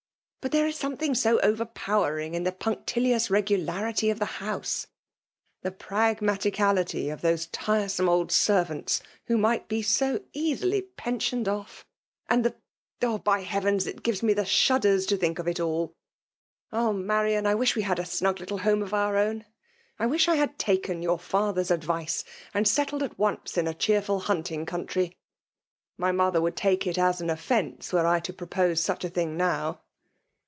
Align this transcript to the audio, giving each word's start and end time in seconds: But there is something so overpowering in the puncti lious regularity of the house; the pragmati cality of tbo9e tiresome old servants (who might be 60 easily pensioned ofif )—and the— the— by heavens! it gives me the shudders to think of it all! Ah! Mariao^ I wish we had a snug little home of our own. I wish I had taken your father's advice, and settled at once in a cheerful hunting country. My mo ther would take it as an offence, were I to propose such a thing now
But 0.43 0.51
there 0.51 0.65
is 0.65 0.75
something 0.75 1.13
so 1.13 1.39
overpowering 1.41 2.33
in 2.33 2.41
the 2.45 2.51
puncti 2.51 2.99
lious 2.99 3.29
regularity 3.29 4.09
of 4.09 4.17
the 4.17 4.25
house; 4.41 4.87
the 5.61 5.69
pragmati 5.69 6.51
cality 6.51 7.13
of 7.13 7.21
tbo9e 7.21 7.49
tiresome 7.51 8.09
old 8.09 8.31
servants 8.31 9.03
(who 9.27 9.37
might 9.37 9.67
be 9.67 9.83
60 9.83 10.21
easily 10.33 10.81
pensioned 10.81 11.45
ofif 11.45 11.83
)—and 12.27 12.43
the— 12.43 12.55
the— 13.01 13.19
by 13.23 13.41
heavens! 13.43 13.85
it 13.85 14.01
gives 14.01 14.23
me 14.23 14.33
the 14.33 14.43
shudders 14.43 15.05
to 15.05 15.15
think 15.15 15.37
of 15.37 15.47
it 15.47 15.59
all! 15.59 15.93
Ah! 16.71 16.89
Mariao^ 16.91 17.45
I 17.45 17.53
wish 17.53 17.75
we 17.75 17.83
had 17.83 17.99
a 17.99 18.03
snug 18.05 18.39
little 18.39 18.57
home 18.57 18.81
of 18.81 18.95
our 18.95 19.17
own. 19.17 19.45
I 19.99 20.07
wish 20.07 20.27
I 20.27 20.37
had 20.37 20.57
taken 20.57 21.03
your 21.03 21.19
father's 21.19 21.69
advice, 21.69 22.23
and 22.51 22.67
settled 22.67 23.03
at 23.03 23.19
once 23.19 23.59
in 23.59 23.67
a 23.67 23.75
cheerful 23.75 24.21
hunting 24.21 24.65
country. 24.65 25.19
My 25.99 26.11
mo 26.11 26.31
ther 26.31 26.41
would 26.41 26.55
take 26.55 26.87
it 26.87 26.97
as 26.97 27.21
an 27.21 27.29
offence, 27.29 27.93
were 27.93 28.07
I 28.07 28.19
to 28.21 28.33
propose 28.33 28.81
such 28.81 29.05
a 29.05 29.09
thing 29.09 29.37
now 29.37 29.81